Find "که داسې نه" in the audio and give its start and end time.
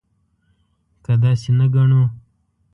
1.03-1.65